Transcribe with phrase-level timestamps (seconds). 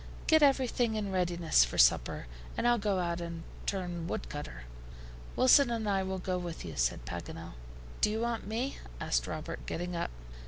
[0.25, 2.25] "Get everything in readiness for supper,
[2.57, 4.63] and I'll go out and turn woodcutter."
[5.35, 7.53] "Wilson and I will go with you," said Paganel.
[8.01, 10.09] "Do you want me?" asked Robert, getting up.